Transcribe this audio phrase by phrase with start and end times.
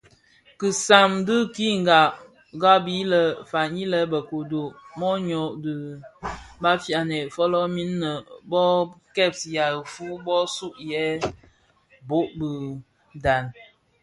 [0.59, 1.99] Kisam dhi kinga
[2.61, 4.63] gbali I faňii lè Bekodo
[4.99, 5.73] mōnyō di
[6.61, 8.11] bafianè folomin nnë
[8.49, 8.61] bö
[9.15, 11.05] kpèya ifuu bō sug yè
[12.07, 12.49] bhog bo
[13.23, 13.45] dhad.